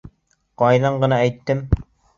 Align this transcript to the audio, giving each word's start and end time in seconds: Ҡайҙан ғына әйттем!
Ҡайҙан 0.63 0.99
ғына 1.05 1.23
әйттем! 1.29 1.65